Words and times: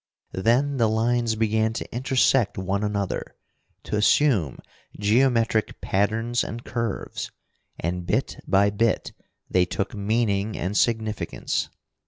Then 0.33 0.77
the 0.77 0.89
lines 0.89 1.35
began 1.35 1.73
to 1.73 1.93
intersect 1.95 2.57
one 2.57 2.83
another, 2.83 3.35
to 3.83 3.95
assume 3.97 4.57
geometric 4.97 5.79
patterns 5.79 6.43
and 6.43 6.65
curves. 6.65 7.29
And 7.79 8.03
bit 8.07 8.37
by 8.47 8.71
bit 8.71 9.11
they 9.47 9.65
took 9.65 9.93
meaning 9.93 10.57
and 10.57 10.75
significance. 10.75 11.69